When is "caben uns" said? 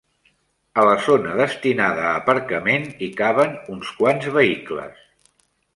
3.23-3.95